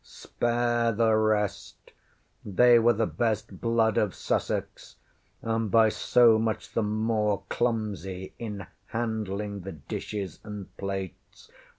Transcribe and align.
ŌĆśSpare 0.03 0.97
the 0.97 1.13
rest! 1.13 1.91
They 2.43 2.79
were 2.79 2.93
the 2.93 3.05
best 3.05 3.61
blood 3.61 3.99
of 3.99 4.15
Sussex, 4.15 4.95
and 5.43 5.69
by 5.69 5.89
so 5.89 6.39
much 6.39 6.73
the 6.73 6.81
more 6.81 7.43
clumsy 7.49 8.33
in 8.39 8.65
handling 8.87 9.59
the 9.59 9.73
dishes 9.73 10.39
and 10.43 10.75
plates. 10.77 11.51